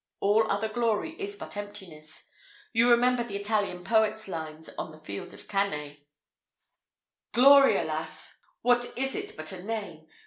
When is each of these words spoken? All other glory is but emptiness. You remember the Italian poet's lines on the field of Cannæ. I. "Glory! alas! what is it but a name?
All 0.19 0.49
other 0.51 0.67
glory 0.67 1.11
is 1.21 1.35
but 1.35 1.55
emptiness. 1.55 2.27
You 2.73 2.89
remember 2.89 3.23
the 3.23 3.35
Italian 3.35 3.83
poet's 3.83 4.27
lines 4.27 4.67
on 4.75 4.91
the 4.91 4.97
field 4.97 5.31
of 5.31 5.47
Cannæ. 5.47 5.97
I. 5.97 5.99
"Glory! 7.33 7.77
alas! 7.77 8.35
what 8.63 8.97
is 8.97 9.13
it 9.13 9.37
but 9.37 9.51
a 9.51 9.61
name? 9.63 10.07